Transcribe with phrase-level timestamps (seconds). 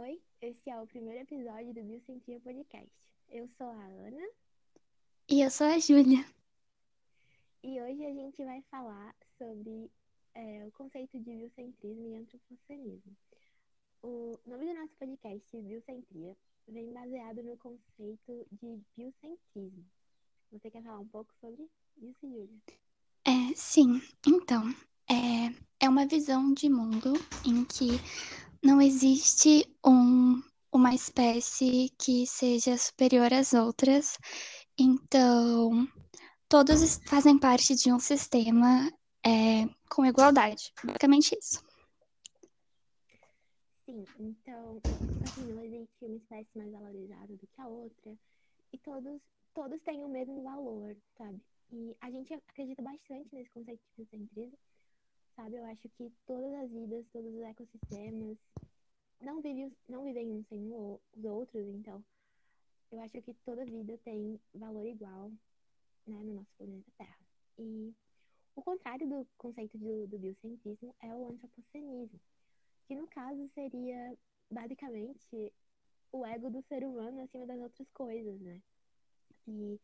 [0.00, 2.90] Oi, esse é o primeiro episódio do Biocentria Podcast.
[3.28, 4.26] Eu sou a Ana
[5.28, 6.24] E eu sou a Júlia.
[7.62, 9.90] e hoje a gente vai falar sobre
[10.34, 13.14] é, o conceito de biocentrismo e antropocenismo.
[14.02, 16.34] O nome do nosso podcast, Biocentria,
[16.66, 19.84] vem baseado no conceito de biocentrismo.
[20.50, 22.58] Você quer falar um pouco sobre isso, Júlia?
[23.26, 24.62] É, sim, então,
[25.10, 27.12] é, é uma visão de mundo
[27.46, 28.00] em que
[28.62, 30.42] não existe um,
[30.72, 34.16] uma espécie que seja superior às outras.
[34.78, 35.86] Então,
[36.48, 38.90] todos fazem parte de um sistema
[39.24, 40.72] é, com igualdade.
[40.84, 41.62] Basicamente isso.
[43.86, 44.82] Sim, então,
[45.22, 48.16] assim, não existe uma espécie mais valorizada do que a outra.
[48.72, 49.20] E todos,
[49.54, 51.40] todos têm o mesmo valor, sabe?
[51.72, 54.58] E a gente acredita bastante nesse conceito de biocentrismo,
[55.40, 55.56] sabe?
[55.56, 58.36] Eu acho que todas as vidas, todos os ecossistemas
[59.20, 62.04] não vivem, não vivem uns sem os outros, então
[62.90, 65.30] eu acho que toda vida tem valor igual,
[66.06, 67.18] né, no nosso planeta Terra.
[67.58, 67.94] E
[68.54, 72.20] o contrário do conceito do, do biocentrismo é o antropocenismo
[72.86, 74.18] que no caso seria
[74.50, 75.52] basicamente
[76.12, 78.60] o ego do ser humano acima das outras coisas, né?
[79.46, 79.80] E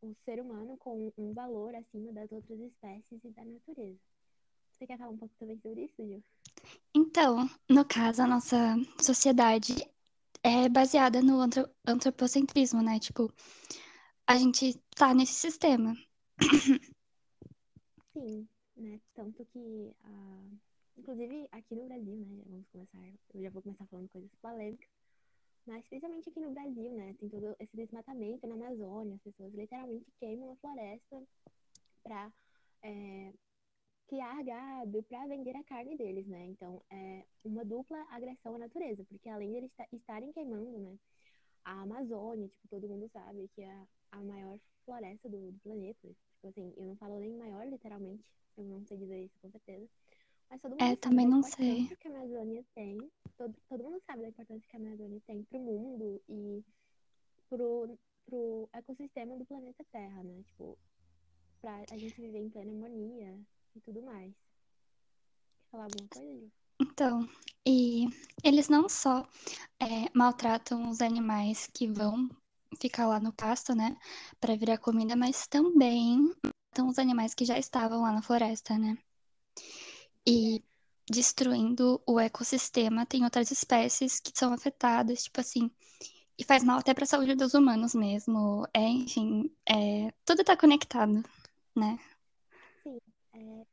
[0.00, 4.00] o ser humano com um valor acima das outras espécies e da natureza.
[4.78, 6.22] Você quer falar um pouco também sobre isso, Gil?
[6.94, 9.74] Então, no caso, a nossa sociedade
[10.42, 12.98] é baseada no antro- antropocentrismo, né?
[12.98, 13.32] Tipo,
[14.26, 15.94] a gente tá nesse sistema.
[18.12, 19.00] Sim, né?
[19.14, 20.44] Tanto que, ah,
[20.98, 22.42] inclusive aqui no Brasil, né?
[22.46, 22.98] Vamos começar,
[23.34, 24.88] eu já vou começar falando coisas polêmicas,
[25.66, 27.14] mas principalmente aqui no Brasil, né?
[27.18, 31.22] Tem todo esse desmatamento na Amazônia, as pessoas literalmente queimam a floresta
[34.08, 36.46] para criar gado, para vender a carne deles, né?
[36.46, 40.98] Então é uma dupla agressão à natureza, porque além de eles esta- estarem queimando, né?
[41.64, 46.08] A Amazônia, tipo, todo mundo sabe que é a maior floresta do, do planeta.
[46.34, 48.32] Tipo assim, eu não falo nem maior, literalmente.
[48.56, 49.88] Eu não sei dizer isso com certeza.
[50.50, 51.90] Mas todo mundo É, sabe também não sei.
[52.00, 52.98] que a Amazônia tem.
[53.36, 56.64] Todo, todo mundo sabe da importância que a Amazônia tem pro mundo e
[57.48, 60.42] pro, pro ecossistema do planeta Terra, né?
[60.44, 60.78] Tipo,
[61.60, 63.38] pra a gente viver em plena harmonia
[63.76, 64.32] e tudo mais.
[65.60, 66.50] Quer falar alguma coisa, Ju?
[66.80, 67.28] Então,
[67.66, 68.06] e
[68.42, 69.26] eles não só
[69.80, 72.28] é, maltratam os animais que vão
[72.80, 73.96] ficar lá no pasto, né,
[74.40, 78.98] para virar comida, mas também matam os animais que já estavam lá na floresta, né?
[80.26, 80.62] E
[81.08, 85.70] destruindo o ecossistema, tem outras espécies que são afetadas, tipo assim,
[86.38, 88.66] e faz mal até para a saúde dos humanos mesmo.
[88.74, 91.22] É, enfim, é, tudo tá conectado,
[91.74, 91.98] né?
[93.32, 93.66] É,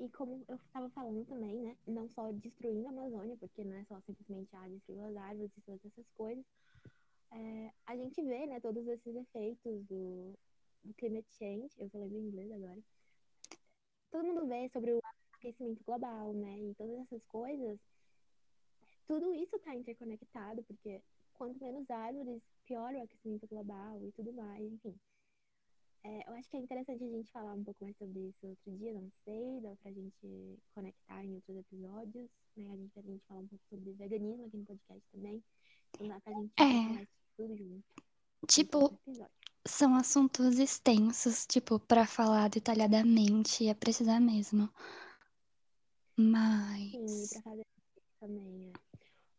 [0.00, 1.76] e como eu estava falando também, né?
[1.86, 5.60] Não só destruindo a Amazônia, porque não é só simplesmente ah, destruir as árvores e
[5.62, 6.44] todas essas coisas.
[7.30, 10.34] É, a gente vê, né, todos esses efeitos do,
[10.84, 12.80] do climate change, eu lendo em inglês agora.
[14.10, 15.00] Todo mundo vê sobre o
[15.32, 16.58] aquecimento global, né?
[16.58, 17.78] E todas essas coisas.
[19.06, 21.02] Tudo isso está interconectado, porque
[21.34, 24.98] quanto menos árvores, pior o aquecimento global e tudo mais, enfim.
[26.04, 28.76] É, eu acho que é interessante a gente falar um pouco mais sobre isso outro
[28.78, 32.66] dia, não sei, dá pra gente conectar em outros episódios, né?
[32.72, 35.42] A gente, a gente falar um pouco sobre veganismo aqui no podcast também.
[35.94, 36.62] Então dá pra gente É.
[36.62, 37.06] falar
[37.36, 37.84] tudo junto
[38.46, 38.98] Tipo,
[39.66, 44.68] são assuntos extensos, tipo, para falar detalhadamente, é precisar mesmo.
[46.90, 47.66] Sim, Mas pra fazer
[48.20, 48.93] também, é.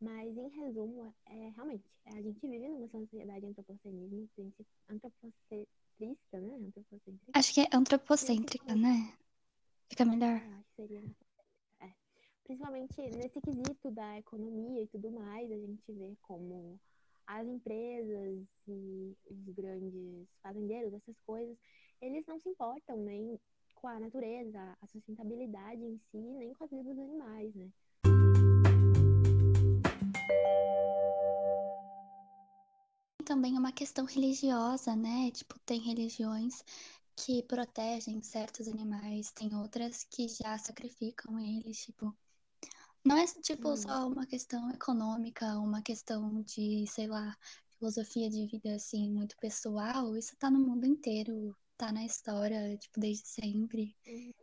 [0.06, 6.56] Mas em resumo, é realmente, a gente vive numa sociedade antropocenismo, princi- antropocentrista, né?
[6.68, 7.32] Antropocentrista.
[7.34, 9.14] acho que é antropocêntrica, né?
[9.90, 10.38] Fica melhor.
[10.38, 11.04] É, acho que seria.
[11.82, 11.90] É.
[12.44, 16.80] Principalmente nesse quesito da economia e tudo mais, a gente vê como
[17.26, 21.58] as empresas e os grandes fazendeiros, essas coisas,
[22.00, 23.40] eles não se importam nem
[23.74, 27.68] com a natureza, a sustentabilidade em si, nem com a vida dos animais, né?
[33.26, 35.32] Também é uma questão religiosa, né?
[35.32, 36.64] Tipo, tem religiões
[37.16, 42.16] que protegem certos animais, tem outras que já sacrificam eles, tipo.
[43.04, 43.78] Não é, tipo, Uhum.
[43.78, 47.36] só uma questão econômica, uma questão de, sei lá,
[47.78, 50.16] filosofia de vida, assim, muito pessoal.
[50.18, 53.96] Isso tá no mundo inteiro, tá na história, tipo, desde sempre.
[54.08, 54.34] Uhum.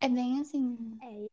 [0.00, 0.98] É bem assim.
[1.00, 1.28] É, e,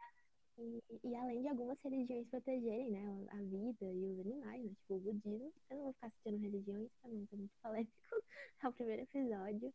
[0.59, 4.95] e, e além de algumas religiões protegerem, né, a vida e os animais, né, tipo
[4.95, 7.93] o budismo, eu não vou ficar citando religiões, não ser muito polêmico,
[8.63, 9.73] é o primeiro episódio,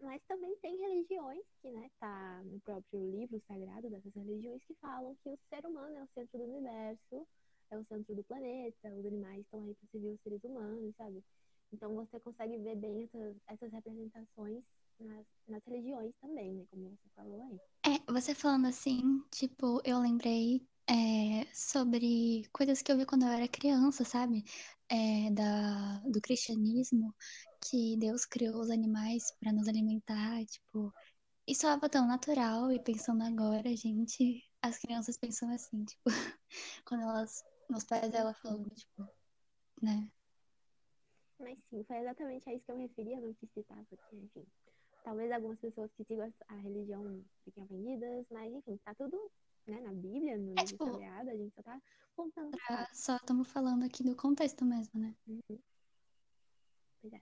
[0.00, 5.16] mas também tem religiões que, né, tá no próprio livro sagrado dessas religiões que falam
[5.22, 7.26] que o ser humano é o centro do universo
[7.70, 11.22] é o centro do planeta, os animais estão aí para servir os seres humanos, sabe?
[11.72, 14.62] Então você consegue ver bem essas, essas representações
[15.00, 16.64] nas, nas religiões também, né?
[16.70, 17.35] Como você falou
[18.20, 23.46] você falando assim, tipo, eu lembrei é, sobre coisas que eu vi quando eu era
[23.46, 24.42] criança, sabe?
[24.88, 27.14] É, da, do cristianismo,
[27.60, 30.94] que Deus criou os animais para nos alimentar, tipo,
[31.46, 36.04] isso soava tão natural e pensando agora, gente, as crianças pensam assim, tipo,
[36.86, 39.06] quando elas, nos pais dela falando, tipo,
[39.82, 40.10] né?
[41.38, 44.16] Mas sim, foi exatamente a isso que eu me referi, eu não quis citar, porque,
[44.16, 44.46] enfim,
[45.06, 49.16] talvez algumas pessoas que sigam a religião fiquem ofendidas, mas enfim, tá tudo
[49.64, 51.80] né, na Bíblia, no É, livro tipo, sagrado, a gente só tá
[52.16, 55.14] contando pra- só estamos falando aqui do contexto mesmo, né?
[55.28, 55.58] Uhum.
[57.00, 57.20] Pois é.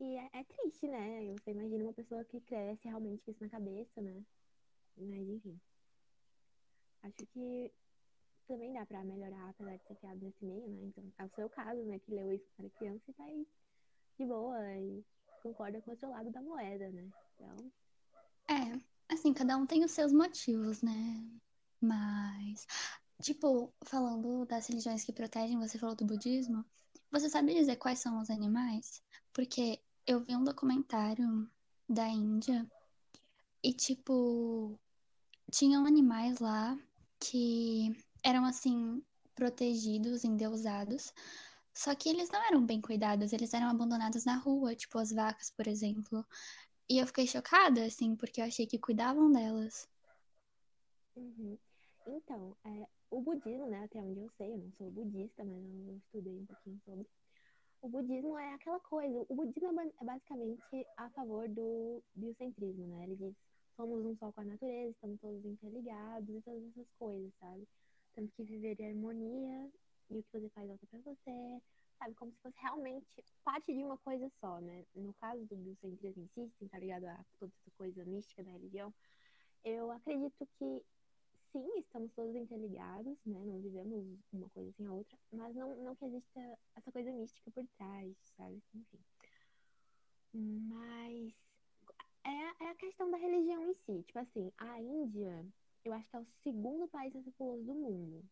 [0.00, 1.32] E é, é triste, né?
[1.34, 4.24] Você imagina uma pessoa que cresce realmente com isso na cabeça, né?
[4.96, 5.60] Mas enfim.
[7.02, 7.72] Acho que
[8.48, 10.84] também dá pra melhorar, apesar de ser criado nesse meio, né?
[10.86, 11.98] Então, é o seu caso, né?
[12.00, 13.46] Que leu isso quando era criança e tá aí
[14.18, 15.04] de boa e
[15.44, 17.06] concorda com o seu lado da moeda, né?
[17.34, 17.70] Então,
[18.48, 18.80] É,
[19.12, 21.30] assim, cada um tem os seus motivos, né?
[21.80, 22.66] Mas,
[23.20, 26.64] tipo, falando das religiões que protegem, você falou do budismo,
[27.10, 29.02] você sabe dizer quais são os animais?
[29.34, 31.48] Porque eu vi um documentário
[31.86, 32.66] da Índia
[33.62, 34.80] e, tipo,
[35.50, 36.78] tinham animais lá
[37.20, 37.92] que
[38.22, 39.02] eram, assim,
[39.34, 41.12] protegidos, endeusados,
[41.74, 45.50] só que eles não eram bem cuidados, eles eram abandonados na rua, tipo as vacas,
[45.50, 46.24] por exemplo.
[46.88, 49.88] E eu fiquei chocada, assim, porque eu achei que cuidavam delas.
[51.16, 51.58] Uhum.
[52.06, 55.96] Então, é, o budismo, né, até onde eu sei, eu não sou budista, mas eu
[55.96, 57.06] estudei um pouquinho sobre.
[57.82, 63.04] O budismo é aquela coisa, o budismo é é basicamente a favor do biocentrismo, né?
[63.04, 63.34] Ele diz,
[63.76, 67.66] somos um só com a natureza, estamos todos interligados e todas essas coisas, sabe?
[68.14, 69.70] Temos que viver em harmonia
[70.10, 71.62] e o que você faz volta pra você,
[71.98, 72.14] sabe?
[72.14, 73.06] Como se fosse realmente
[73.44, 74.84] parte de uma coisa só, né?
[74.94, 78.92] No caso do biocentrismo em si, tá ligado a toda essa coisa mística da religião,
[79.64, 80.84] eu acredito que
[81.52, 83.38] sim, estamos todos interligados, né?
[83.44, 87.50] Não vivemos uma coisa sem a outra, mas não, não que exista essa coisa mística
[87.50, 88.62] por trás, sabe?
[88.74, 88.98] Enfim.
[90.32, 91.32] Mas
[92.24, 94.02] é, é a questão da religião em si.
[94.02, 95.46] Tipo assim, a Índia,
[95.84, 98.24] eu acho que é o segundo país mais populoso do mundo,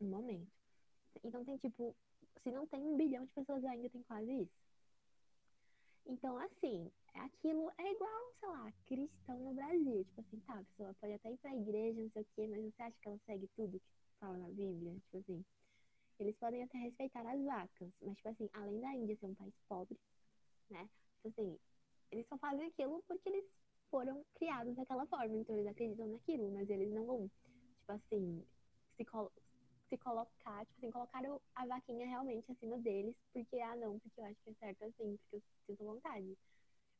[0.00, 0.63] no momento.
[1.22, 1.94] Então tem tipo,
[2.42, 4.64] se não tem um bilhão de pessoas ainda, tem quase isso.
[6.06, 10.04] Então, assim, aquilo é igual, sei lá, cristão no Brasil.
[10.04, 12.62] Tipo assim, tá, a pessoa pode até ir pra igreja, não sei o quê, mas
[12.62, 14.94] você acha que ela segue tudo que fala na Bíblia?
[15.00, 15.44] Tipo assim,
[16.18, 19.54] eles podem até respeitar as vacas, mas, tipo assim, além da Índia ser um país
[19.68, 19.98] pobre,
[20.70, 20.88] né?
[21.16, 21.58] Tipo assim,
[22.10, 23.44] eles só fazem aquilo porque eles
[23.90, 27.30] foram criados daquela forma, então eles acreditam naquilo, mas eles não vão,
[27.78, 28.44] tipo assim,
[28.96, 29.06] se,
[29.94, 34.24] se colocar, tipo assim, colocaram a vaquinha realmente acima deles, porque, ah, não, porque eu
[34.24, 36.36] acho que é certo assim, porque eu sinto vontade.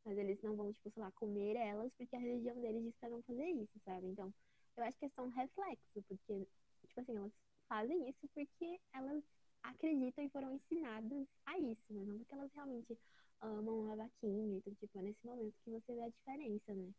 [0.05, 3.09] Mas eles não vão, tipo, sei lá, comer elas porque a religião deles diz pra
[3.09, 4.07] não fazer isso, sabe?
[4.07, 4.33] Então,
[4.77, 6.47] eu acho que é só um reflexo, porque,
[6.87, 7.33] tipo assim, elas
[7.69, 9.25] fazem isso porque elas
[9.63, 12.99] acreditam e foram ensinadas a isso, mas não porque elas realmente
[13.41, 14.59] amam a vaquinha.
[14.59, 16.91] Então, tipo, é nesse momento que você vê a diferença, né?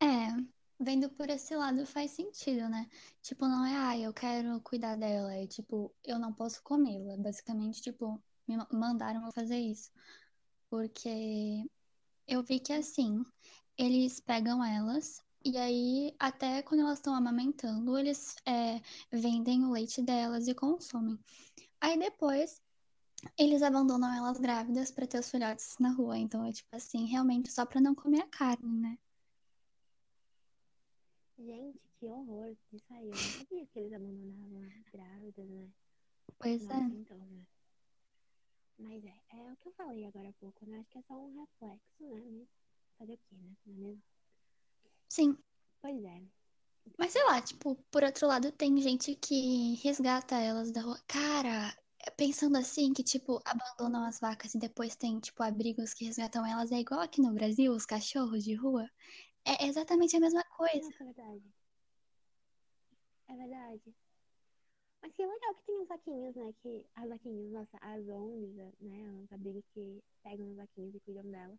[0.00, 2.88] É, vendo por esse lado faz sentido, né?
[3.22, 7.16] Tipo, não é, ah, eu quero cuidar dela, é tipo, eu não posso comê-la.
[7.16, 9.90] Basicamente, tipo, me ma- mandaram eu fazer isso.
[10.70, 11.64] Porque
[12.26, 13.24] eu vi que assim,
[13.76, 18.80] eles pegam elas e aí, até quando elas estão amamentando, eles é,
[19.10, 21.18] vendem o leite delas e consomem.
[21.80, 22.62] Aí depois,
[23.36, 26.18] eles abandonam elas grávidas pra ter os filhotes na rua.
[26.18, 28.98] Então, é tipo assim, realmente só pra não comer a carne, né?
[31.44, 33.06] Gente, que horror isso aí.
[33.06, 35.68] Eu não sabia que eles abandonavam as grávidas, né?
[36.38, 36.74] Pois é.
[36.74, 37.42] Nossa, então, né?
[38.78, 40.78] Mas é, é o que eu falei agora há pouco, né?
[40.78, 42.22] Acho que é só um reflexo, né?
[42.30, 42.48] Mas
[42.98, 43.56] fazer o quê, né?
[43.66, 44.02] Não é mesmo?
[45.08, 45.36] Sim.
[45.80, 46.22] Pois é.
[46.98, 51.00] Mas sei lá, tipo, por outro lado, tem gente que resgata elas da rua.
[51.06, 51.76] Cara,
[52.16, 56.70] pensando assim, que, tipo, abandonam as vacas e depois tem, tipo, abrigos que resgatam elas,
[56.70, 58.88] é igual aqui no Brasil, os cachorros de rua.
[59.44, 60.80] É exatamente a mesma coisa.
[60.80, 61.42] Nossa, é verdade.
[63.28, 63.94] É verdade.
[65.02, 66.54] Mas que legal que tem os vaquinhos, né?
[66.62, 69.20] Que as vaquinhas, nossa, as ONGs, né?
[69.24, 71.58] Os abrigos que pegam as vaquinhas e cuidam delas.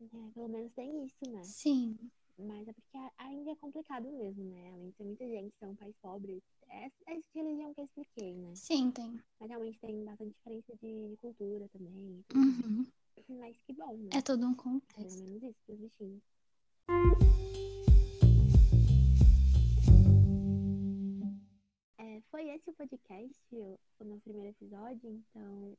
[0.00, 1.42] É, pelo menos tem isso, né?
[1.42, 2.10] Sim.
[2.38, 4.70] Mas é porque ainda é complicado mesmo, né?
[4.72, 6.42] Além de ter muita gente, ser um país pobre.
[6.70, 8.54] É é essa religião que eu expliquei, né?
[8.54, 9.20] Sim, tem.
[9.38, 12.24] Mas realmente tem bastante diferença de, de cultura também.
[12.34, 12.86] Uhum.
[13.28, 14.10] Mas que bom, né?
[14.14, 15.22] É todo um Pelo contexto.
[15.22, 16.22] menos isso, pros bichinhos.
[21.98, 25.76] É, foi esse o podcast, o, nosso primeiro episódio, então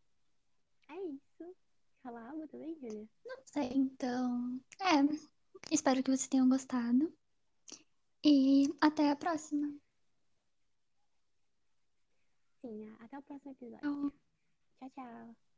[0.89, 1.55] é isso.
[2.03, 3.07] Falar algo também, Julia?
[3.25, 4.59] Não sei, então.
[4.79, 5.31] É.
[5.71, 7.13] Espero que vocês tenham gostado.
[8.23, 9.73] E até a próxima.
[12.61, 13.79] Sim, até o próximo episódio.
[13.81, 14.11] Tchau.
[14.79, 15.50] Tchau, tchau.